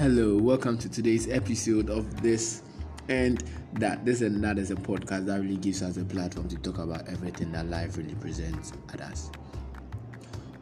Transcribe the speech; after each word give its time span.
Hello, 0.00 0.34
welcome 0.38 0.78
to 0.78 0.88
today's 0.88 1.28
episode 1.28 1.90
of 1.90 2.22
this 2.22 2.62
and 3.10 3.44
that. 3.74 4.02
This 4.02 4.22
and 4.22 4.42
that 4.42 4.56
is 4.56 4.70
a 4.70 4.74
podcast 4.74 5.26
that 5.26 5.38
really 5.42 5.58
gives 5.58 5.82
us 5.82 5.98
a 5.98 6.04
platform 6.06 6.48
to 6.48 6.56
talk 6.56 6.78
about 6.78 7.06
everything 7.06 7.52
that 7.52 7.66
life 7.68 7.98
really 7.98 8.14
presents 8.14 8.72
at 8.94 9.02
us. 9.02 9.30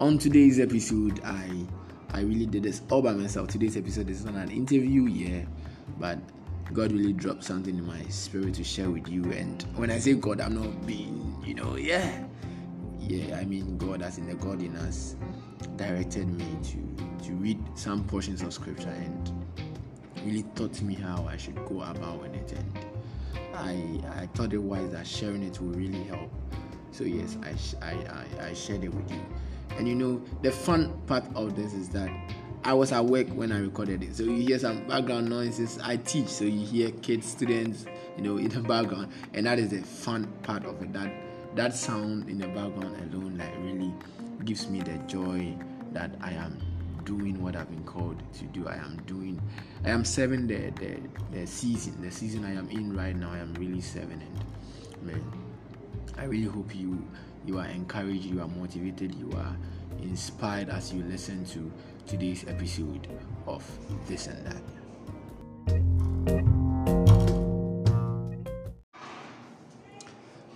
On 0.00 0.18
today's 0.18 0.58
episode, 0.58 1.20
I 1.24 1.48
I 2.10 2.22
really 2.22 2.46
did 2.46 2.64
this 2.64 2.82
all 2.90 3.00
by 3.00 3.12
myself. 3.12 3.46
Today's 3.46 3.76
episode 3.76 4.10
is 4.10 4.24
not 4.24 4.34
an 4.34 4.50
interview, 4.50 5.04
yeah, 5.04 5.44
but 6.00 6.18
God 6.72 6.90
really 6.90 7.12
dropped 7.12 7.44
something 7.44 7.78
in 7.78 7.86
my 7.86 8.02
spirit 8.08 8.54
to 8.54 8.64
share 8.64 8.90
with 8.90 9.06
you. 9.06 9.22
And 9.30 9.62
when 9.76 9.92
I 9.92 10.00
say 10.00 10.14
God, 10.14 10.40
I'm 10.40 10.56
not 10.56 10.84
being, 10.84 11.40
you 11.46 11.54
know, 11.54 11.76
yeah, 11.76 12.24
yeah, 12.98 13.38
I 13.38 13.44
mean 13.44 13.78
God 13.78 14.02
as 14.02 14.18
in 14.18 14.26
the 14.26 14.34
God 14.34 14.60
in 14.60 14.74
us 14.74 15.14
directed 15.76 16.28
me 16.28 16.44
to 16.64 17.24
to 17.24 17.32
read 17.34 17.58
some 17.74 18.04
portions 18.04 18.42
of 18.42 18.52
scripture 18.52 18.88
and 18.88 19.32
really 20.24 20.44
taught 20.54 20.80
me 20.82 20.94
how 20.94 21.26
I 21.28 21.36
should 21.36 21.56
go 21.66 21.82
about 21.82 22.24
it 22.34 22.52
and 22.52 22.78
I 23.54 24.22
I 24.22 24.26
thought 24.34 24.52
it 24.52 24.58
wise 24.58 24.92
that 24.92 25.06
sharing 25.06 25.42
it 25.42 25.60
will 25.60 25.72
really 25.72 26.04
help. 26.04 26.30
So 26.90 27.04
yes, 27.04 27.36
I, 27.42 27.86
I, 27.86 27.92
I, 27.92 28.48
I 28.48 28.54
shared 28.54 28.82
it 28.82 28.92
with 28.92 29.10
you. 29.10 29.24
And 29.76 29.86
you 29.86 29.94
know, 29.94 30.22
the 30.42 30.50
fun 30.50 31.00
part 31.06 31.24
of 31.34 31.54
this 31.54 31.72
is 31.72 31.88
that 31.90 32.10
I 32.64 32.72
was 32.72 32.92
at 32.92 33.04
work 33.04 33.28
when 33.28 33.52
I 33.52 33.60
recorded 33.60 34.02
it. 34.02 34.16
So 34.16 34.24
you 34.24 34.46
hear 34.46 34.58
some 34.58 34.86
background 34.88 35.28
noises. 35.28 35.78
I 35.82 35.96
teach, 35.96 36.28
so 36.28 36.44
you 36.44 36.66
hear 36.66 36.90
kids, 36.90 37.26
students, 37.26 37.86
you 38.16 38.22
know, 38.22 38.36
in 38.38 38.48
the 38.48 38.60
background. 38.60 39.12
And 39.34 39.46
that 39.46 39.58
is 39.58 39.70
the 39.70 39.82
fun 39.82 40.26
part 40.42 40.64
of 40.64 40.82
it. 40.82 40.92
That 40.92 41.12
that 41.54 41.74
sound 41.74 42.28
in 42.28 42.38
the 42.38 42.46
background 42.48 42.96
alone 43.12 43.38
like 43.38 43.54
really 43.58 43.92
gives 44.44 44.68
me 44.68 44.80
the 44.80 44.98
joy 45.06 45.54
that 45.92 46.10
I 46.20 46.32
am 46.32 46.58
doing 47.04 47.42
what 47.42 47.56
I've 47.56 47.70
been 47.70 47.84
called 47.84 48.22
to 48.34 48.44
do. 48.44 48.68
I 48.68 48.76
am 48.76 49.00
doing, 49.06 49.40
I 49.84 49.90
am 49.90 50.04
serving 50.04 50.46
the, 50.46 50.70
the, 50.78 50.98
the 51.32 51.46
season, 51.46 52.00
the 52.02 52.10
season 52.10 52.44
I 52.44 52.54
am 52.54 52.68
in 52.70 52.94
right 52.96 53.16
now. 53.16 53.32
I 53.32 53.38
am 53.38 53.54
really 53.54 53.80
serving, 53.80 54.22
and 54.22 55.06
man, 55.06 55.24
I 56.16 56.24
really 56.24 56.48
hope 56.48 56.74
you 56.74 57.02
you 57.46 57.58
are 57.58 57.66
encouraged, 57.66 58.24
you 58.24 58.42
are 58.42 58.48
motivated, 58.48 59.14
you 59.14 59.32
are 59.36 59.56
inspired 60.02 60.68
as 60.68 60.92
you 60.92 61.02
listen 61.04 61.46
to 61.46 61.72
today's 62.06 62.44
episode 62.46 63.08
of 63.46 63.64
this 64.06 64.26
and 64.26 64.46
that. 64.46 64.62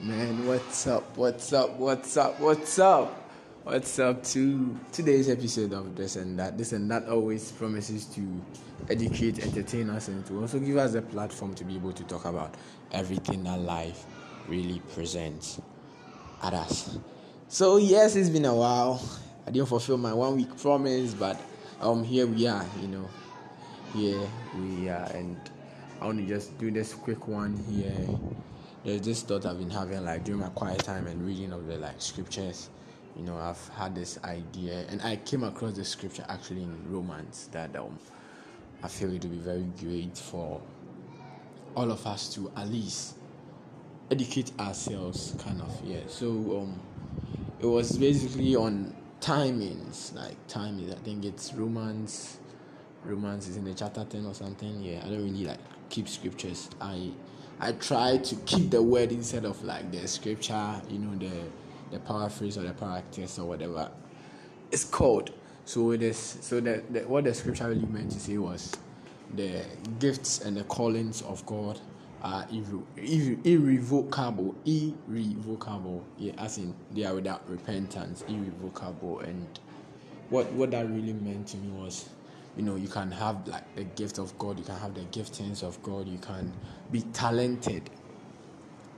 Man, 0.03 0.47
what's 0.47 0.87
up? 0.87 1.17
What's 1.17 1.53
up? 1.55 1.79
What's 1.79 2.17
up? 2.19 2.41
What's 2.41 2.79
up? 2.79 3.22
What's 3.65 4.01
up 4.01 4.25
to 4.25 4.77
today's 4.91 5.31
episode 5.31 5.73
of 5.73 5.95
This 5.95 6.17
and 6.17 6.37
That? 6.37 6.59
This 6.59 6.73
and 6.73 6.91
That 6.91 7.09
always 7.09 7.53
promises 7.53 8.07
to 8.07 8.43
educate, 8.91 9.39
entertain 9.39 9.89
us, 9.89 10.09
and 10.09 10.27
to 10.27 10.41
also 10.41 10.59
give 10.59 10.79
us 10.79 10.95
a 10.95 11.03
platform 11.03 11.55
to 11.55 11.63
be 11.65 11.77
able 11.77 11.93
to 11.93 12.03
talk 12.03 12.25
about 12.25 12.57
everything 12.91 13.45
that 13.45 13.61
life 13.61 14.05
really 14.49 14.83
presents 14.93 15.61
at 16.43 16.55
us. 16.55 16.99
So, 17.47 17.77
yes, 17.77 18.17
it's 18.17 18.31
been 18.31 18.47
a 18.47 18.55
while. 18.55 19.01
I 19.47 19.53
didn't 19.53 19.69
fulfill 19.69 19.97
my 19.97 20.13
one 20.13 20.35
week 20.35 20.59
promise, 20.59 21.15
but 21.15 21.41
um, 21.81 22.03
here 22.03 22.27
we 22.27 22.49
are, 22.49 22.67
you 22.81 22.89
know. 22.89 23.09
Here 23.95 24.21
we 24.59 24.89
are, 24.89 25.09
and 25.15 25.39
I 26.01 26.07
want 26.07 26.19
to 26.19 26.27
just 26.27 26.59
do 26.59 26.73
this 26.73 26.95
quick 26.95 27.29
one 27.29 27.57
here. 27.71 28.19
There's 28.85 29.03
this 29.03 29.23
thought 29.23 29.47
I've 29.47 29.61
been 29.61 29.71
having 29.71 30.05
like 30.05 30.25
during 30.25 30.41
my 30.41 30.49
quiet 30.49 30.81
time 30.81 31.07
and 31.07 31.25
reading 31.25 31.53
of 31.53 31.69
the 31.69 31.77
like 31.77 32.03
scriptures 32.03 32.69
you 33.17 33.23
know 33.23 33.37
i've 33.37 33.69
had 33.71 33.95
this 33.95 34.19
idea 34.25 34.85
and 34.89 35.03
i 35.03 35.17
came 35.17 35.45
across 35.45 35.75
the 35.75 35.85
scripture 35.85 36.25
actually 36.29 36.63
in 36.63 36.93
romans 36.93 37.49
that 37.53 37.75
um, 37.77 37.99
i 38.83 38.89
feel 38.89 39.09
it 39.13 39.23
would 39.23 39.31
be 39.31 39.39
very 39.39 39.67
great 39.79 40.17
for 40.17 40.61
all 41.75 41.91
of 41.91 42.07
us 42.07 42.35
to 42.35 42.51
at 42.57 42.69
least 42.69 43.15
educate 44.11 44.53
ourselves 44.61 45.35
kind 45.43 45.61
of 45.63 45.81
yeah. 45.85 46.01
So 46.07 46.29
um 46.29 46.81
it 47.61 47.67
was 47.67 47.97
basically 47.97 48.57
on 48.57 48.95
timings 49.21 50.15
like 50.15 50.35
timings 50.49 50.93
i 50.93 50.99
think 51.03 51.25
it's 51.25 51.55
romans 51.55 52.39
romans 53.05 53.49
is 53.49 53.57
in 53.57 53.65
the 53.65 53.73
chapter 53.73 54.05
10 54.05 54.27
or 54.27 54.35
something 54.35 54.83
yeah. 54.83 55.01
I 55.05 55.09
don't 55.09 55.25
really 55.25 55.45
like 55.45 55.61
keep 55.89 56.09
scriptures. 56.09 56.69
I 56.81 57.13
i 57.61 57.73
try 57.73 58.19
to 58.19 58.35
keep 58.47 58.71
the 58.71 58.83
word 58.83 59.13
instead 59.13 59.45
of 59.45 59.63
like 59.65 59.91
the 59.93 60.07
scripture 60.09 60.81
you 60.89 60.99
know 60.99 61.17
the 61.17 61.33
the 61.93 61.99
power 62.01 62.21
paraphrase 62.21 62.59
or 62.59 62.63
the 62.63 62.73
practice 62.73 63.39
or 63.39 63.47
whatever 63.47 63.91
it's 64.73 64.85
called. 64.85 65.31
So 65.65 65.93
it 65.93 66.03
is 66.03 66.17
so 66.17 66.59
that, 66.61 67.09
what 67.09 67.25
the 67.25 67.35
scripture 67.35 67.69
really 67.69 67.87
meant 67.87 68.11
to 68.13 68.19
say 68.19 68.39
was 68.39 68.73
the 69.35 69.63
gifts 70.01 70.41
and 70.41 70.57
the 70.57 70.65
callings 70.65 71.23
of 71.23 71.45
God 71.47 71.79
are 72.23 72.45
irre- 72.47 72.85
irre- 72.97 73.47
irrevocable, 73.47 74.55
irrevocable. 74.65 76.05
Yeah, 76.19 76.33
as 76.39 76.59
in 76.59 76.75
they 76.91 77.05
are 77.05 77.15
without 77.15 77.49
repentance, 77.49 78.25
irrevocable. 78.27 79.21
And 79.21 79.47
what 80.31 80.51
what 80.53 80.73
that 80.73 80.89
really 80.89 81.13
meant 81.13 81.49
to 81.49 81.59
me 81.59 81.71
was, 81.71 82.09
you 82.57 82.63
know, 82.63 82.77
you 82.77 82.89
can 82.89 83.13
have 83.13 83.47
like 83.47 83.77
the 83.77 83.85
gift 83.85 84.19
of 84.19 84.37
God, 84.39 84.59
you 84.59 84.65
can 84.65 84.79
have 84.79 84.95
the 84.95 85.03
giftings 85.03 85.63
of 85.63 85.81
God, 85.83 86.09
you 86.09 86.19
can 86.19 86.53
be 86.91 87.03
talented 87.13 87.89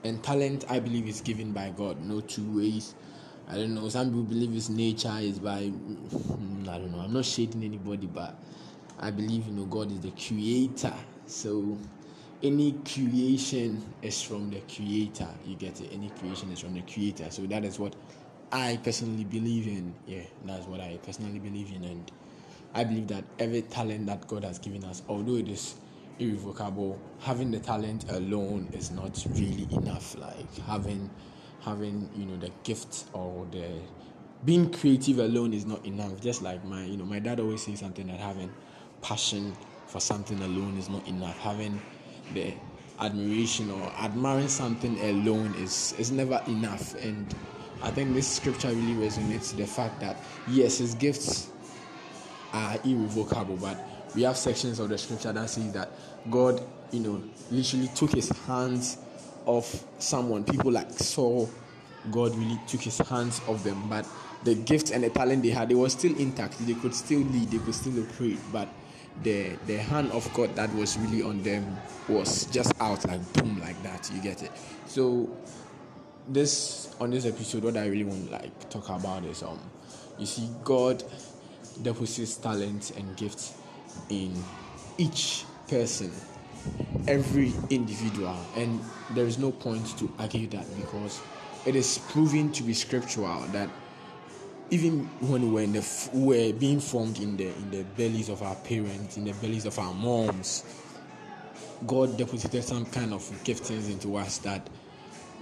and 0.04 0.22
talent 0.22 0.64
i 0.70 0.78
believe 0.78 1.08
is 1.08 1.20
given 1.20 1.52
by 1.52 1.70
god. 1.70 2.00
No 2.02 2.20
two 2.20 2.44
ways. 2.58 2.94
I 3.48 3.56
don't 3.56 3.74
know. 3.74 3.88
Some 3.90 4.08
people 4.08 4.22
believe 4.22 4.56
it's 4.56 4.70
nature 4.70 5.16
is 5.18 5.38
by 5.38 5.62
mm, 5.64 6.68
i 6.68 6.78
don't 6.78 6.92
know. 6.92 7.00
I'm 7.00 7.12
not 7.12 7.24
shading 7.24 7.64
anybody 7.64 8.06
but 8.06 8.34
i 9.00 9.10
believe 9.10 9.46
you 9.46 9.52
know 9.52 9.64
god 9.64 9.90
is 9.90 10.00
the 10.00 10.10
creator. 10.12 10.94
So 11.26 11.76
any 12.42 12.72
creation 12.84 13.82
is 14.02 14.20
from 14.22 14.50
the 14.50 14.60
creator. 14.74 15.28
You 15.46 15.56
get 15.56 15.80
it? 15.80 15.90
Any 15.92 16.10
creation 16.10 16.52
is 16.52 16.60
from 16.60 16.74
the 16.74 16.82
creator. 16.82 17.30
So 17.30 17.42
that 17.42 17.64
is 17.64 17.78
what 17.78 17.94
i 18.52 18.78
personally 18.82 19.24
believe 19.24 19.66
in. 19.66 19.94
Yeah 20.06 20.22
that's 20.44 20.66
what 20.66 20.80
i 20.80 20.98
personally 21.02 21.38
believe 21.38 21.72
in. 21.74 21.84
And 21.84 22.12
i 22.74 22.84
believe 22.84 23.08
that 23.08 23.24
every 23.38 23.62
talent 23.62 24.06
that 24.06 24.26
god 24.28 24.44
has 24.44 24.58
given 24.58 24.84
us 24.84 25.02
although 25.08 25.36
it 25.36 25.48
is 25.48 25.76
irrevocable. 26.18 26.98
Having 27.20 27.50
the 27.52 27.60
talent 27.60 28.10
alone 28.10 28.68
is 28.72 28.90
not 28.90 29.24
really 29.34 29.66
enough. 29.72 30.16
Like 30.18 30.56
having 30.66 31.10
having 31.60 32.10
you 32.14 32.26
know 32.26 32.36
the 32.36 32.50
gift 32.62 33.04
or 33.12 33.46
the 33.50 33.80
being 34.44 34.70
creative 34.70 35.18
alone 35.18 35.52
is 35.52 35.66
not 35.66 35.84
enough. 35.86 36.20
Just 36.20 36.42
like 36.42 36.64
my 36.64 36.84
you 36.84 36.96
know 36.96 37.04
my 37.04 37.18
dad 37.18 37.40
always 37.40 37.62
says 37.62 37.80
something 37.80 38.06
that 38.06 38.20
having 38.20 38.52
passion 39.02 39.54
for 39.86 40.00
something 40.00 40.40
alone 40.42 40.76
is 40.76 40.88
not 40.88 41.06
enough. 41.06 41.38
Having 41.40 41.80
the 42.32 42.54
admiration 43.00 43.70
or 43.70 43.92
admiring 43.98 44.48
something 44.48 44.98
alone 45.00 45.54
is 45.58 45.94
is 45.98 46.10
never 46.10 46.40
enough. 46.48 46.94
And 47.02 47.34
I 47.82 47.90
think 47.90 48.14
this 48.14 48.28
scripture 48.28 48.68
really 48.68 48.94
resonates 48.94 49.54
the 49.56 49.66
fact 49.66 50.00
that 50.00 50.16
yes, 50.48 50.78
his 50.78 50.94
gifts 50.94 51.50
are 52.52 52.78
irrevocable, 52.84 53.56
but 53.56 53.76
we 54.14 54.22
have 54.22 54.36
sections 54.36 54.78
of 54.78 54.88
the 54.88 54.98
scripture 54.98 55.32
that 55.32 55.48
says 55.50 55.72
that 55.72 55.90
God, 56.30 56.62
you 56.90 57.00
know, 57.00 57.22
literally 57.50 57.88
took 57.94 58.12
his 58.12 58.28
hands 58.46 58.98
off 59.46 59.84
someone. 59.98 60.44
People 60.44 60.72
like 60.72 60.90
Saul, 60.90 61.50
God 62.10 62.34
really 62.36 62.58
took 62.66 62.80
his 62.80 62.98
hands 62.98 63.40
off 63.48 63.62
them, 63.64 63.88
but 63.88 64.06
the 64.44 64.54
gifts 64.54 64.90
and 64.90 65.02
the 65.02 65.10
talent 65.10 65.42
they 65.42 65.50
had, 65.50 65.68
they 65.68 65.74
were 65.74 65.88
still 65.88 66.16
intact. 66.18 66.54
They 66.66 66.74
could 66.74 66.94
still 66.94 67.20
lead, 67.20 67.50
they 67.50 67.58
could 67.58 67.74
still 67.74 68.02
operate, 68.02 68.38
but 68.52 68.68
the 69.22 69.56
the 69.66 69.76
hand 69.76 70.10
of 70.10 70.32
God 70.34 70.54
that 70.56 70.74
was 70.74 70.98
really 70.98 71.22
on 71.22 71.42
them 71.42 71.76
was 72.08 72.46
just 72.46 72.72
out 72.80 73.06
like 73.06 73.32
boom 73.32 73.60
like 73.60 73.80
that. 73.82 74.10
You 74.12 74.20
get 74.20 74.42
it? 74.42 74.50
So 74.86 75.30
this 76.28 76.94
on 77.00 77.10
this 77.10 77.26
episode, 77.26 77.64
what 77.64 77.76
I 77.76 77.86
really 77.86 78.04
want 78.04 78.26
to 78.26 78.32
like 78.32 78.70
talk 78.70 78.88
about 78.88 79.24
is 79.24 79.42
um, 79.42 79.58
you 80.18 80.26
see, 80.26 80.48
God 80.62 81.02
deposits 81.82 82.36
talents 82.36 82.90
and 82.92 83.16
gifts 83.16 83.54
in 84.08 84.32
each 84.98 85.44
person, 85.68 86.12
every 87.08 87.52
individual, 87.70 88.36
and 88.56 88.80
there 89.10 89.26
is 89.26 89.38
no 89.38 89.50
point 89.50 89.98
to 89.98 90.12
argue 90.18 90.46
that 90.48 90.64
because 90.76 91.20
it 91.66 91.76
is 91.76 91.98
proven 92.08 92.52
to 92.52 92.62
be 92.62 92.74
scriptural 92.74 93.40
that 93.48 93.68
even 94.70 95.06
when 95.20 95.52
we're, 95.52 95.66
the, 95.66 96.10
we're 96.12 96.52
being 96.52 96.80
formed 96.80 97.20
in 97.20 97.36
the 97.36 97.48
in 97.48 97.70
the 97.70 97.82
bellies 97.96 98.28
of 98.28 98.42
our 98.42 98.54
parents, 98.56 99.16
in 99.16 99.24
the 99.24 99.32
bellies 99.34 99.66
of 99.66 99.78
our 99.78 99.92
moms, 99.94 100.64
God 101.86 102.16
deposited 102.16 102.64
some 102.64 102.86
kind 102.86 103.12
of 103.12 103.22
giftings 103.44 103.90
into 103.90 104.16
us 104.16 104.38
that, 104.38 104.68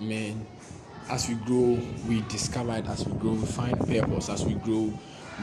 man, 0.00 0.44
as 1.08 1.28
we 1.28 1.34
grow, 1.36 1.78
we 2.08 2.20
discover 2.22 2.76
it. 2.76 2.86
As 2.86 3.06
we 3.06 3.12
grow, 3.14 3.32
we 3.32 3.46
find 3.46 3.78
purpose. 3.78 4.28
As 4.28 4.44
we 4.44 4.54
grow, 4.54 4.92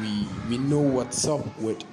we 0.01 0.27
we 0.49 0.57
know 0.57 0.79
what's 0.79 1.27
up 1.27 1.45
with 1.59 1.83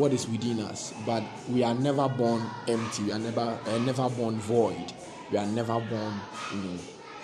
what 0.00 0.14
is 0.14 0.26
within 0.26 0.60
us. 0.60 0.94
But 1.04 1.22
we 1.48 1.62
are 1.62 1.74
never 1.74 2.08
born 2.08 2.42
empty. 2.66 3.04
We 3.04 3.12
are 3.12 3.18
never 3.18 3.58
uh, 3.66 3.78
never 3.78 4.08
born 4.08 4.40
void. 4.40 4.92
We 5.30 5.36
are 5.36 5.46
never 5.46 5.78
born, 5.78 6.14
you 6.52 6.62
know, 6.62 6.78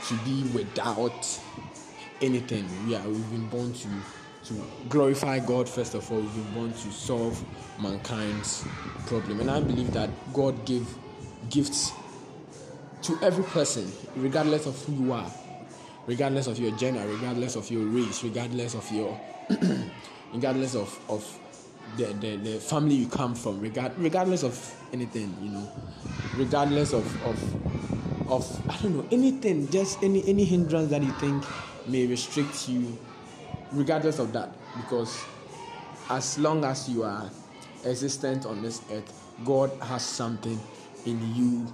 to 0.08 0.14
be 0.24 0.42
without 0.54 1.40
anything. 2.20 2.68
We 2.86 2.94
are 2.94 3.08
we've 3.08 3.30
been 3.30 3.48
born 3.48 3.72
to 3.72 3.88
to 4.44 4.62
glorify 4.90 5.38
God 5.38 5.68
first 5.68 5.94
of 5.94 6.10
all. 6.12 6.20
We've 6.20 6.34
been 6.34 6.54
born 6.54 6.72
to 6.72 6.92
solve 6.92 7.42
mankind's 7.80 8.64
problem, 9.06 9.40
and 9.40 9.50
I 9.50 9.60
believe 9.60 9.92
that 9.94 10.10
God 10.34 10.66
gave 10.66 10.86
gifts 11.48 11.92
to 13.02 13.18
every 13.22 13.44
person, 13.44 13.90
regardless 14.16 14.66
of 14.66 14.80
who 14.84 15.04
you 15.04 15.12
are, 15.12 15.30
regardless 16.06 16.46
of 16.46 16.58
your 16.58 16.76
gender, 16.76 17.02
regardless 17.08 17.56
of 17.56 17.70
your 17.70 17.86
race, 17.86 18.22
regardless 18.22 18.74
of 18.74 18.90
your 18.92 19.18
regardless 20.34 20.74
of 20.74 21.00
of 21.08 21.24
the, 21.96 22.04
the, 22.14 22.36
the 22.36 22.60
family 22.60 22.94
you 22.94 23.08
come 23.08 23.34
from, 23.34 23.60
regard, 23.60 23.98
regardless 23.98 24.42
of 24.42 24.74
anything, 24.92 25.34
you 25.40 25.50
know, 25.50 25.70
regardless 26.36 26.92
of, 26.92 27.04
of, 27.24 28.30
of, 28.30 28.70
I 28.70 28.76
don't 28.82 28.96
know, 28.96 29.06
anything, 29.10 29.68
just 29.70 30.02
any, 30.02 30.26
any 30.28 30.44
hindrance 30.44 30.90
that 30.90 31.02
you 31.02 31.12
think 31.12 31.44
may 31.86 32.06
restrict 32.06 32.68
you, 32.68 32.98
regardless 33.72 34.18
of 34.18 34.32
that, 34.32 34.50
because 34.76 35.22
as 36.10 36.38
long 36.38 36.64
as 36.64 36.88
you 36.88 37.02
are 37.04 37.30
existent 37.84 38.46
on 38.46 38.62
this 38.62 38.82
earth, 38.92 39.12
God 39.44 39.70
has 39.82 40.04
something 40.04 40.58
in 41.04 41.34
you, 41.34 41.66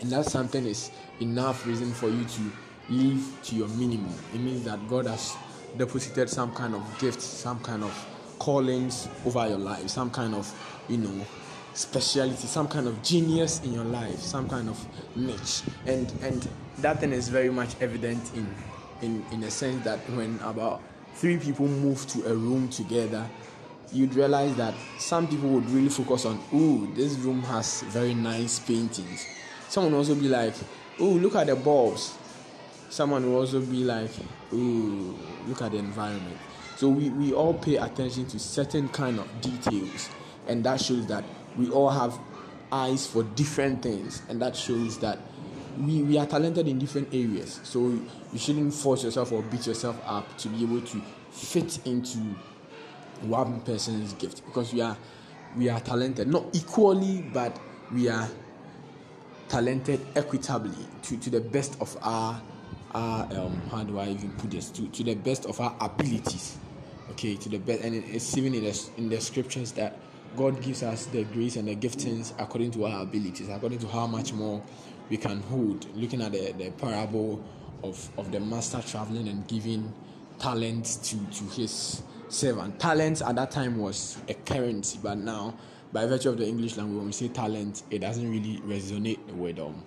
and 0.00 0.10
that 0.10 0.26
something 0.26 0.66
is 0.66 0.90
enough 1.20 1.66
reason 1.66 1.92
for 1.92 2.08
you 2.08 2.24
to 2.24 2.52
live 2.90 3.38
to 3.44 3.54
your 3.56 3.68
minimum. 3.68 4.12
It 4.34 4.40
means 4.40 4.64
that 4.64 4.86
God 4.88 5.06
has 5.06 5.36
deposited 5.76 6.28
some 6.28 6.52
kind 6.54 6.74
of 6.74 6.98
gift, 6.98 7.20
some 7.20 7.60
kind 7.60 7.84
of 7.84 8.06
callings 8.44 9.08
over 9.24 9.48
your 9.48 9.56
life, 9.56 9.88
some 9.88 10.10
kind 10.10 10.34
of, 10.34 10.46
you 10.86 10.98
know, 10.98 11.26
speciality, 11.72 12.46
some 12.46 12.68
kind 12.68 12.86
of 12.86 13.02
genius 13.02 13.62
in 13.64 13.72
your 13.72 13.84
life, 13.84 14.18
some 14.18 14.46
kind 14.46 14.68
of 14.68 14.78
niche. 15.16 15.62
And 15.86 16.12
and 16.22 16.46
that 16.78 17.00
thing 17.00 17.12
is 17.12 17.30
very 17.30 17.48
much 17.48 17.74
evident 17.80 18.22
in 18.34 18.46
in, 19.00 19.24
in 19.32 19.42
a 19.44 19.50
sense 19.50 19.82
that 19.84 19.98
when 20.10 20.38
about 20.42 20.82
three 21.14 21.38
people 21.38 21.66
move 21.66 22.06
to 22.08 22.26
a 22.30 22.34
room 22.34 22.68
together, 22.68 23.26
you'd 23.92 24.14
realize 24.14 24.54
that 24.56 24.74
some 24.98 25.26
people 25.26 25.48
would 25.48 25.68
really 25.70 25.88
focus 25.88 26.26
on, 26.26 26.38
ooh, 26.52 26.92
this 26.94 27.14
room 27.14 27.40
has 27.44 27.80
very 27.84 28.12
nice 28.12 28.58
paintings. 28.58 29.26
Someone 29.70 29.94
also 29.94 30.14
be 30.14 30.28
like, 30.28 30.54
ooh, 31.00 31.18
look 31.18 31.34
at 31.34 31.46
the 31.46 31.56
bulbs. 31.56 32.14
Someone 32.90 33.24
will 33.24 33.40
also 33.40 33.60
be 33.60 33.84
like, 33.84 34.10
ooh, 34.52 35.16
look 35.48 35.62
at 35.62 35.72
the 35.72 35.78
environment. 35.78 36.36
So 36.76 36.88
we, 36.88 37.10
we 37.10 37.32
all 37.32 37.54
pay 37.54 37.76
attention 37.76 38.26
to 38.26 38.38
certain 38.38 38.88
kind 38.88 39.18
of 39.18 39.40
details, 39.40 40.10
and 40.48 40.64
that 40.64 40.80
shows 40.80 41.06
that 41.06 41.24
we 41.56 41.70
all 41.70 41.90
have 41.90 42.18
eyes 42.72 43.06
for 43.06 43.22
different 43.22 43.82
things, 43.82 44.22
and 44.28 44.40
that 44.42 44.56
shows 44.56 44.98
that 44.98 45.18
we, 45.78 46.02
we 46.02 46.18
are 46.18 46.26
talented 46.26 46.68
in 46.68 46.78
different 46.78 47.12
areas. 47.12 47.60
So 47.62 47.80
you 48.32 48.38
shouldn't 48.38 48.74
force 48.74 49.04
yourself 49.04 49.32
or 49.32 49.42
beat 49.42 49.66
yourself 49.66 50.00
up 50.04 50.36
to 50.38 50.48
be 50.48 50.62
able 50.62 50.80
to 50.80 51.02
fit 51.30 51.84
into 51.86 52.18
one 53.22 53.60
person's 53.60 54.12
gift 54.14 54.44
because 54.44 54.72
we 54.72 54.80
are 54.80 54.96
we 55.56 55.68
are 55.68 55.80
talented, 55.80 56.26
not 56.28 56.44
equally, 56.52 57.22
but 57.32 57.56
we 57.92 58.08
are 58.08 58.28
talented 59.48 60.00
equitably 60.16 60.84
to, 61.02 61.16
to 61.18 61.30
the 61.30 61.40
best 61.40 61.80
of 61.80 61.96
our 62.02 62.40
our 62.94 63.24
um, 63.36 63.60
how 63.70 63.82
do 63.84 63.98
I 63.98 64.08
even 64.08 64.30
put 64.32 64.50
this? 64.50 64.70
To, 64.70 64.86
to 64.88 65.02
the 65.02 65.14
best 65.14 65.46
of 65.46 65.60
our 65.60 65.74
abilities. 65.80 66.58
Okay 67.12 67.36
to 67.36 67.48
the 67.48 67.58
best 67.58 67.82
and 67.82 67.94
it's 67.94 68.36
even 68.36 68.54
in 68.54 68.64
the, 68.64 68.90
in 68.96 69.08
the 69.08 69.20
scriptures 69.20 69.72
that 69.72 69.98
god 70.36 70.60
gives 70.62 70.82
us 70.82 71.06
the 71.06 71.24
grace 71.24 71.56
and 71.56 71.68
the 71.68 71.76
giftings 71.76 72.32
according 72.40 72.70
to 72.72 72.86
our 72.86 73.02
abilities 73.02 73.48
according 73.48 73.78
to 73.78 73.86
how 73.86 74.06
much 74.06 74.32
more 74.32 74.62
we 75.10 75.16
can 75.16 75.40
hold. 75.42 75.86
Looking 75.94 76.22
at 76.22 76.32
the, 76.32 76.52
the 76.52 76.70
parable 76.72 77.44
of, 77.82 78.08
of 78.16 78.32
the 78.32 78.40
master 78.40 78.80
traveling 78.80 79.28
and 79.28 79.46
giving 79.46 79.92
talents 80.38 80.96
to, 81.10 81.18
to 81.18 81.44
his 81.54 82.02
servant. 82.28 82.80
Talents 82.80 83.20
at 83.20 83.36
that 83.36 83.50
time 83.50 83.78
was 83.78 84.18
a 84.28 84.34
currency 84.34 84.98
but 85.02 85.18
now 85.18 85.54
by 85.92 86.06
virtue 86.06 86.30
of 86.30 86.38
the 86.38 86.48
english 86.48 86.76
language 86.76 86.96
when 86.96 87.06
we 87.06 87.12
say 87.12 87.28
talent 87.28 87.82
it 87.90 88.00
doesn't 88.00 88.28
really 88.28 88.58
resonate 88.66 89.24
with 89.34 89.58
um 89.58 89.84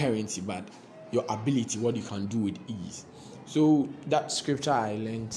currency. 0.00 0.40
But 0.40 0.64
your 1.12 1.24
ability 1.28 1.78
what 1.78 1.96
you 1.96 2.02
can 2.02 2.26
do 2.26 2.38
with 2.38 2.58
ease 2.68 3.04
so 3.46 3.88
that 4.06 4.30
scripture 4.30 4.72
i 4.72 4.92
learned 4.96 5.34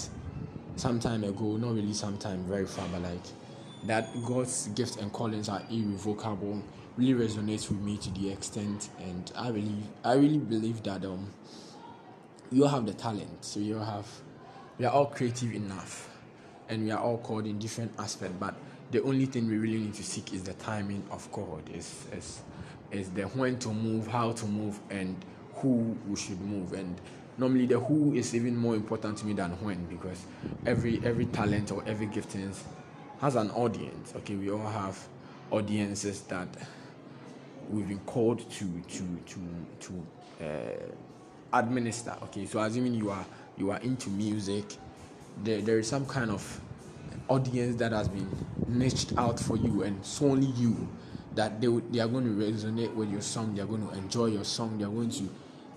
some 0.75 0.99
time 0.99 1.23
ago, 1.23 1.57
not 1.57 1.73
really 1.75 1.93
some 1.93 2.17
time, 2.17 2.43
very 2.45 2.65
far, 2.65 2.87
but 2.91 3.01
like 3.01 3.21
that 3.85 4.09
God's 4.25 4.67
gifts 4.69 4.95
and 4.95 5.11
callings 5.11 5.49
are 5.49 5.61
irrevocable 5.69 6.61
really 6.95 7.13
resonates 7.25 7.69
with 7.69 7.81
me 7.81 7.97
to 7.97 8.09
the 8.11 8.31
extent 8.31 8.89
and 8.99 9.31
I 9.35 9.49
really 9.49 9.83
I 10.03 10.13
really 10.13 10.37
believe 10.37 10.81
that 10.83 11.03
um 11.05 11.31
you 12.51 12.63
all 12.63 12.69
have 12.69 12.85
the 12.85 12.93
talent. 12.93 13.43
So 13.43 13.59
you 13.59 13.77
all 13.77 13.85
have 13.85 14.07
we 14.77 14.85
are 14.85 14.91
all 14.93 15.07
creative 15.07 15.53
enough 15.53 16.09
and 16.69 16.85
we 16.85 16.91
are 16.91 16.99
all 16.99 17.17
called 17.17 17.45
in 17.45 17.59
different 17.59 17.91
aspects, 17.99 18.35
but 18.39 18.55
the 18.91 19.01
only 19.03 19.25
thing 19.25 19.47
we 19.47 19.57
really 19.57 19.79
need 19.79 19.93
to 19.95 20.03
seek 20.03 20.33
is 20.33 20.43
the 20.43 20.53
timing 20.53 21.03
of 21.11 21.29
God. 21.31 21.69
Is 21.73 22.05
is 22.15 22.41
is 22.91 23.09
the 23.09 23.23
when 23.23 23.59
to 23.59 23.69
move, 23.69 24.07
how 24.07 24.31
to 24.31 24.45
move 24.45 24.79
and 24.89 25.15
who 25.63 25.97
we 26.07 26.15
should 26.15 26.39
move. 26.41 26.73
And 26.73 26.99
normally 27.37 27.65
the 27.65 27.79
who 27.79 28.13
is 28.13 28.35
even 28.35 28.55
more 28.55 28.75
important 28.75 29.17
to 29.19 29.25
me 29.25 29.33
than 29.33 29.51
when 29.63 29.85
because 29.85 30.25
every 30.65 31.01
every 31.03 31.25
talent 31.27 31.71
or 31.71 31.83
every 31.87 32.05
gifting 32.05 32.53
has 33.21 33.35
an 33.35 33.49
audience. 33.51 34.13
Okay 34.17 34.35
we 34.35 34.51
all 34.51 34.67
have 34.69 34.99
audiences 35.49 36.21
that 36.23 36.47
we've 37.69 37.87
been 37.87 37.99
called 38.01 38.39
to 38.51 38.65
to 38.89 39.03
to 39.25 39.39
to 39.79 40.05
uh, 40.45 41.57
administer. 41.57 42.15
Okay 42.23 42.45
so 42.45 42.59
assuming 42.59 42.93
you 42.93 43.09
are 43.09 43.25
you 43.57 43.71
are 43.71 43.79
into 43.79 44.09
music 44.09 44.65
there, 45.43 45.61
there 45.61 45.79
is 45.79 45.87
some 45.87 46.05
kind 46.05 46.29
of 46.29 46.61
audience 47.29 47.77
that 47.77 47.91
has 47.91 48.07
been 48.07 48.29
niched 48.67 49.13
out 49.17 49.39
for 49.39 49.55
you 49.57 49.83
and 49.83 49.99
only 50.21 50.47
you 50.47 50.87
that 51.35 51.59
they, 51.59 51.67
they 51.91 51.99
are 51.99 52.07
going 52.07 52.23
to 52.25 52.29
resonate 52.45 52.93
with 52.93 53.09
your 53.09 53.21
song 53.21 53.55
they're 53.55 53.65
going 53.65 53.87
to 53.87 53.93
enjoy 53.95 54.25
your 54.25 54.43
song 54.43 54.77
they're 54.77 54.87
going 54.87 55.09
to 55.09 55.29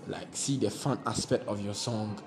like 0.07 0.27
see 0.31 0.57
the 0.57 0.69
fun 0.69 0.99
aspect 1.05 1.47
of 1.47 1.59
your 1.61 1.73
song. 1.73 2.21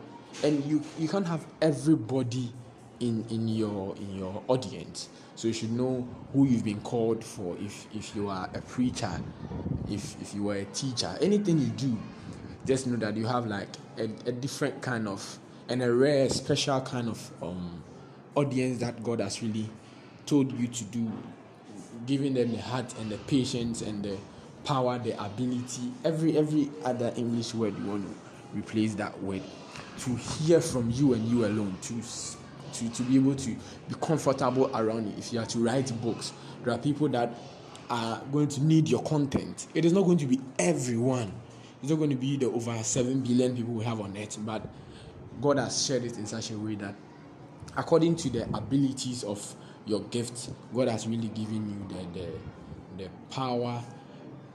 And 0.44 0.65
you 0.65 0.82
you 0.99 1.09
can't 1.09 1.27
have 1.27 1.44
everybody 1.61 2.53
in 3.00 3.25
in 3.31 3.49
your 3.49 3.97
in 3.97 4.15
your 4.15 4.43
audience. 4.49 5.09
So 5.35 5.49
you 5.49 5.55
should 5.55 5.73
know 5.73 6.06
who 6.32 6.47
you've 6.47 6.65
been 6.65 6.81
called 6.82 7.25
for 7.25 7.56
if 7.59 7.87
if 7.94 8.15
you 8.15 8.29
are 8.29 8.49
a 8.55 8.61
preacher 8.61 9.21
if 9.88 10.21
if 10.21 10.35
you 10.35 10.49
are 10.50 10.56
a 10.56 10.65
teacher. 10.67 11.17
Anything 11.21 11.59
you 11.59 11.67
do 11.67 11.99
just 12.67 12.87
know 12.87 12.97
that 12.97 13.17
you 13.17 13.27
have 13.27 13.47
like 13.47 13.69
a, 13.99 14.05
a 14.26 14.33
different 14.33 14.81
kind 14.83 15.09
of 15.09 15.38
and 15.69 15.83
a 15.83 15.93
rare 15.93 16.29
special 16.29 16.81
kind 16.81 17.09
of 17.09 17.31
um 17.43 17.83
audience 18.35 18.78
that 18.78 19.02
god 19.02 19.21
has 19.21 19.43
really 19.43 19.69
told 20.26 20.52
you 20.59 20.66
to 20.69 20.85
do 20.85 21.11
giving 22.07 22.35
them 22.35 22.52
the 22.52 22.61
heart 22.61 22.95
and 23.00 23.11
the 23.11 23.16
patience 23.19 23.83
and 23.83 24.05
the 24.05 24.16
power, 24.64 24.99
the 24.99 25.23
ability, 25.23 25.93
every 26.05 26.37
every 26.37 26.71
other 26.85 27.12
English 27.17 27.55
word 27.55 27.76
you 27.79 27.85
want 27.87 28.07
to 28.07 28.59
replace 28.59 28.95
that 28.95 29.21
word 29.23 29.43
to 29.99 30.17
hear 30.17 30.61
from 30.61 30.90
you 30.90 31.14
and 31.14 31.25
you 31.29 31.45
alone, 31.45 31.76
to 31.83 32.02
to, 32.73 32.88
to 32.90 33.02
be 33.02 33.17
able 33.17 33.35
to 33.35 33.50
be 33.88 33.95
comfortable 34.00 34.71
around 34.76 35.07
you. 35.07 35.14
If 35.19 35.33
you 35.33 35.40
are 35.40 35.47
to 35.47 35.59
write 35.59 35.93
books, 36.00 36.33
there 36.64 36.73
are 36.73 36.79
people 36.79 37.09
that 37.11 37.35
are 37.88 38.23
going 38.31 38.49
to 38.49 38.62
need 38.62 38.88
your 38.88 39.02
content. 39.02 39.67
It 39.75 39.85
is 39.85 39.93
not 39.93 40.02
going 40.02 40.19
to 40.19 40.26
be 40.26 40.40
everyone. 40.59 41.33
It's 41.83 41.90
not 41.90 41.97
going 41.97 42.11
to 42.11 42.17
be 42.17 42.37
the 42.37 42.47
over 42.47 42.76
seven 42.83 43.21
billion 43.21 43.57
people 43.57 43.75
we 43.75 43.85
have 43.85 44.00
on 44.00 44.17
earth, 44.17 44.38
but 44.45 44.67
God 45.40 45.59
has 45.59 45.85
shared 45.87 46.05
it 46.05 46.17
in 46.19 46.26
such 46.26 46.50
a 46.50 46.59
way 46.59 46.75
that 46.76 46.95
according 47.76 48.17
to 48.17 48.31
the 48.31 48.45
abilities 48.55 49.25
of 49.25 49.55
your 49.87 50.00
gifts, 50.05 50.50
God 50.75 50.88
has 50.88 51.07
really 51.07 51.29
given 51.29 51.69
you 51.71 51.97
the 51.97 52.21
the, 52.21 53.05
the 53.05 53.11
power 53.31 53.83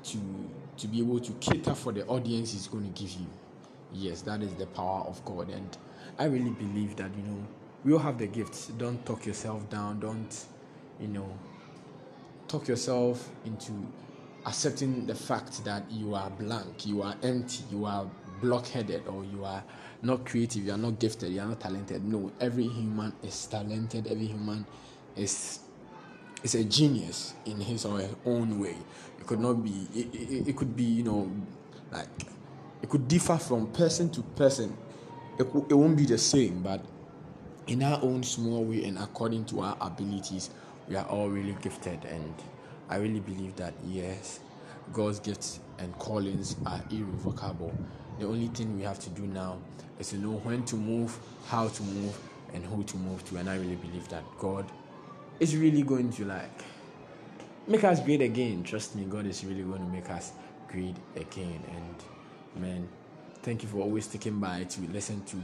to 0.06 0.20
to 0.78 0.88
be 0.88 1.00
able 1.00 1.20
to 1.20 1.32
cater 1.34 1.74
for 1.74 1.92
the 1.92 2.06
audience 2.08 2.52
he's 2.52 2.68
going 2.68 2.92
to 2.92 3.02
give 3.02 3.12
you. 3.12 3.28
Yes, 3.94 4.22
that 4.24 4.42
is 4.42 4.54
the 4.56 4.68
power 4.68 5.06
of 5.08 5.24
God. 5.24 5.50
And 5.50 5.78
I 6.20 6.26
really 6.26 6.50
believe 6.50 6.96
that, 6.98 7.12
you 7.16 7.24
know, 7.24 7.48
we 7.84 7.94
all 7.94 8.00
have 8.00 8.18
the 8.18 8.28
gifts. 8.28 8.68
Don't 8.68 9.04
talk 9.06 9.26
yourself 9.26 9.70
down. 9.70 10.00
Don't, 10.02 10.46
you 11.00 11.08
know, 11.08 11.30
talk 12.48 12.68
yourself 12.68 13.30
into 13.46 13.72
accepting 14.46 15.06
the 15.06 15.16
fact 15.16 15.64
that 15.66 15.90
you 15.90 16.14
are 16.14 16.30
blank, 16.32 16.86
you 16.86 17.02
are 17.02 17.16
empty, 17.24 17.64
you 17.72 17.86
are 17.86 18.10
blockheaded, 18.42 19.08
or 19.08 19.24
you 19.24 19.44
are 19.44 19.64
not 20.02 20.26
creative, 20.26 20.66
you 20.66 20.72
are 20.72 20.78
not 20.78 21.00
gifted, 21.00 21.32
you 21.32 21.40
are 21.40 21.48
not 21.48 21.60
talented. 21.60 22.04
No, 22.04 22.32
every 22.40 22.68
human 22.68 23.14
is 23.24 23.48
talented, 23.48 24.08
every 24.08 24.28
human 24.28 24.66
is 25.16 25.60
is 26.46 26.54
a 26.54 26.64
genius 26.64 27.34
in 27.46 27.60
his 27.60 27.86
or 27.86 28.00
her 28.00 28.16
own 28.24 28.60
way. 28.60 28.78
It 29.20 29.26
could 29.26 29.40
not 29.40 29.64
be. 29.64 29.88
It, 29.96 30.14
it, 30.14 30.48
it 30.50 30.56
could 30.56 30.76
be 30.76 30.84
you 30.84 31.04
know 31.04 31.32
like 31.92 32.08
it 32.84 32.90
could 32.90 33.08
differ 33.08 33.38
from 33.38 33.68
person 33.72 34.12
to 34.12 34.22
person. 34.22 34.78
It, 35.40 35.48
it 35.70 35.74
won't 35.74 35.98
be 35.98 36.06
the 36.06 36.20
same, 36.20 36.62
but 36.62 36.82
in 37.68 37.82
our 37.82 38.00
own 38.04 38.22
small 38.22 38.64
way 38.64 38.86
and 38.86 39.00
according 39.00 39.46
to 39.46 39.62
our 39.62 39.76
abilities, 39.82 40.52
we 40.88 40.96
are 40.96 41.06
all 41.06 41.30
really 41.30 41.58
gifted. 41.62 42.06
And 42.06 42.34
I 42.90 42.98
really 42.98 43.20
believe 43.22 43.56
that 43.56 43.74
yes, 43.84 44.40
God's 44.94 45.20
gifts 45.20 45.60
and 45.80 45.98
callings 45.98 46.58
are 46.68 46.82
irrevocable. 46.92 47.74
The 48.20 48.28
only 48.28 48.48
thing 48.50 48.78
we 48.78 48.84
have 48.84 49.00
to 49.00 49.10
do 49.10 49.24
now 49.24 49.58
is 50.00 50.10
to 50.10 50.18
know 50.18 50.34
when 50.44 50.64
to 50.66 50.76
move, 50.76 51.18
how 51.48 51.70
to 51.70 51.84
move, 51.84 52.16
and 52.54 52.64
who 52.64 52.84
to 52.84 52.98
move 52.98 53.28
to. 53.30 53.38
And 53.38 53.50
I 53.50 53.56
really 53.56 53.76
believe 53.76 54.08
that 54.10 54.24
God 54.38 54.72
is 55.40 55.56
really 55.56 55.84
going 55.84 56.12
to 56.14 56.26
like 56.26 56.64
make 57.68 57.84
us 57.84 58.00
great 58.00 58.22
again. 58.22 58.64
Trust 58.64 58.96
me, 58.96 59.06
God 59.06 59.26
is 59.26 59.44
really 59.44 59.64
going 59.64 59.84
to 59.86 59.92
make 59.92 60.10
us 60.10 60.32
great 60.68 60.96
again. 61.16 61.62
And 61.74 62.62
man, 62.62 62.90
thank 63.42 63.64
you 63.64 63.70
for 63.70 63.78
always 63.78 64.06
sticking 64.06 64.40
by 64.40 64.64
to 64.64 64.82
listen 64.92 65.24
to 65.26 65.38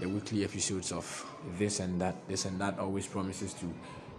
the 0.00 0.08
weekly 0.08 0.44
episodes 0.44 0.92
of 0.92 1.26
this 1.58 1.80
and 1.80 2.00
that. 2.00 2.16
This 2.28 2.44
and 2.44 2.60
that 2.60 2.78
always 2.78 3.06
promises 3.06 3.54
to 3.54 3.72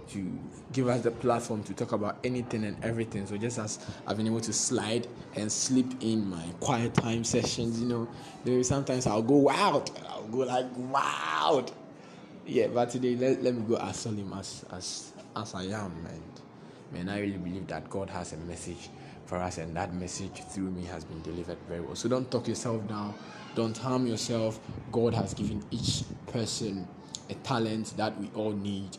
to 0.10 0.40
give 0.74 0.88
us 0.90 1.02
the 1.02 1.12
platform 1.12 1.64
to 1.64 1.74
talk 1.74 1.94
about 1.94 2.18
anything 2.24 2.66
and 2.66 2.84
everything. 2.84 3.26
So 3.26 3.38
just 3.38 3.58
as 3.58 3.80
I've 4.06 4.18
been 4.18 4.28
able 4.28 4.42
to 4.42 4.52
slide 4.52 5.08
and 5.36 5.52
sleep 5.52 5.94
in 6.02 6.30
my 6.30 6.46
quiet 6.60 6.94
time 6.94 7.24
sessions, 7.24 7.80
you 7.80 7.88
know, 7.88 8.08
there 8.44 8.62
sometimes 8.64 9.08
I'll 9.08 9.22
go 9.22 9.36
wild. 9.36 9.98
I'll 10.10 10.28
go 10.28 10.40
like 10.40 10.66
wild. 10.76 11.74
Yeah, 12.46 12.68
but 12.68 12.90
today 12.90 13.16
let, 13.16 13.42
let 13.42 13.56
me 13.56 13.62
go 13.62 13.78
as 13.78 13.98
solemn 13.98 14.34
as 14.34 14.66
as 14.72 15.14
as 15.36 15.56
I 15.56 15.64
am 15.64 15.94
and 16.06 16.42
man 16.92 17.08
I 17.10 17.22
really 17.22 17.38
believe 17.38 17.68
that 17.68 17.90
God 17.90 18.10
has 18.10 18.34
a 18.34 18.38
message 18.38 18.90
for 19.26 19.38
us 19.38 19.60
and 19.60 19.74
that 19.78 19.94
message 19.94 20.44
through 20.50 20.72
me 20.72 20.84
has 20.86 21.06
been 21.06 21.22
delivered 21.22 21.58
very 21.70 21.80
well. 21.80 21.96
So 21.96 22.10
don't 22.10 22.30
talk 22.30 22.50
yourself 22.50 22.86
down, 22.88 23.14
don't 23.56 23.78
harm 23.78 24.06
yourself. 24.08 24.60
God 24.92 25.14
has 25.14 25.34
given 25.34 25.64
each 25.72 26.04
person 26.28 26.86
a 27.30 27.36
talent 27.36 27.96
that 27.96 28.20
we 28.20 28.30
all 28.36 28.52
need 28.52 28.98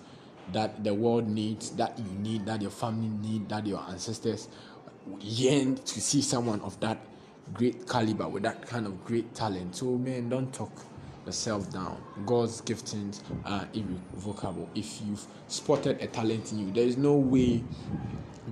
that 0.53 0.83
the 0.83 0.95
world 0.95 1.29
needs, 1.29 1.71
that 1.73 1.99
you 1.99 2.19
need, 2.19 2.47
that 2.47 2.63
your 2.63 2.71
family 2.71 3.09
need, 3.09 3.49
that 3.51 3.67
your 3.67 3.81
ancestors 3.91 4.49
yearn 5.21 5.77
to 5.77 6.01
see 6.01 6.23
someone 6.23 6.61
of 6.63 6.81
that 6.81 6.99
great 7.53 7.87
caliber 7.87 8.27
with 8.27 8.43
that 8.43 8.67
kind 8.67 8.87
of 8.87 9.05
great 9.05 9.35
talent. 9.35 9.77
So 9.77 9.99
man, 9.99 10.31
don't 10.31 10.53
talk 10.53 10.73
yourself 11.27 11.71
down. 11.73 12.01
God's 12.27 12.61
giftings 12.61 13.21
are 13.45 13.69
irrevocable. 13.73 14.69
If 14.75 15.01
you've 15.03 15.25
spotted 15.49 16.01
a 16.03 16.07
talent 16.07 16.53
in 16.53 16.59
you, 16.59 16.73
there 16.73 16.85
is 16.85 16.97
no 16.97 17.15
way 17.15 17.63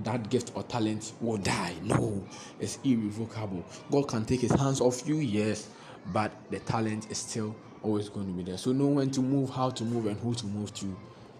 that 0.03 0.29
gift 0.29 0.51
or 0.55 0.63
talent 0.63 1.13
will 1.21 1.37
die. 1.37 1.73
No, 1.83 2.23
it's 2.59 2.79
irrevocable. 2.83 3.63
God 3.91 4.07
can 4.07 4.25
take 4.25 4.41
his 4.41 4.51
hands 4.51 4.81
off 4.81 5.07
you, 5.07 5.15
yes, 5.17 5.69
but 6.11 6.31
the 6.49 6.59
talent 6.59 7.11
is 7.11 7.19
still 7.19 7.55
always 7.83 8.09
going 8.09 8.27
to 8.27 8.33
be 8.33 8.43
there. 8.43 8.57
So 8.57 8.71
know 8.71 8.87
when 8.87 9.11
to 9.11 9.21
move, 9.21 9.49
how 9.49 9.69
to 9.69 9.83
move, 9.83 10.07
and 10.07 10.17
who 10.19 10.33
to 10.33 10.45
move 10.47 10.73
to. 10.75 10.95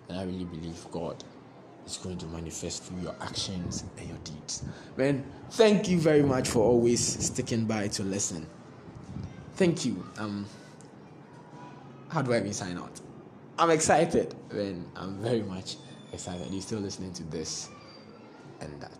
And 0.10 0.20
I 0.20 0.24
really 0.24 0.46
believe 0.46 0.86
God 0.92 1.24
is 1.86 1.98
going 1.98 2.18
to 2.18 2.26
manifest 2.28 2.84
through 2.84 3.02
your 3.02 3.16
actions 3.22 3.84
and 3.98 4.08
your 4.08 4.18
deeds. 4.24 4.64
Man, 4.98 5.26
thank 5.52 5.90
you 5.90 5.98
very 5.98 6.24
much 6.24 6.48
for 6.48 6.60
always 6.60 7.02
sticking 7.02 7.66
by 7.66 7.88
to 7.90 8.04
listen. 8.04 8.48
Thank 9.56 9.86
you. 9.86 10.04
Um, 10.18 10.46
how 12.14 12.22
do 12.22 12.32
I 12.32 12.38
even 12.38 12.54
sign 12.54 12.78
out? 12.78 13.02
I'm 13.58 13.72
excited. 13.72 14.36
Man, 14.52 14.86
I'm 14.96 15.18
very 15.18 15.42
much 15.42 15.78
excited. 16.12 16.48
You're 16.52 16.62
still 16.62 16.80
listening 16.80 17.12
to 17.14 17.24
this 17.24 17.70
and 18.62 18.80
that. 18.82 18.92